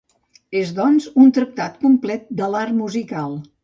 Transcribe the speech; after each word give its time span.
És, 0.61 0.71
doncs, 0.79 1.07
un 1.25 1.31
tractat 1.39 1.79
complet 1.87 2.29
de 2.43 2.53
l'art 2.57 2.79
musical. 2.85 3.43